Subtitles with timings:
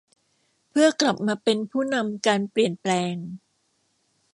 [0.69, 3.15] เพื่อกลับมาเป็นผู้นำการเปลี่ยนแปลง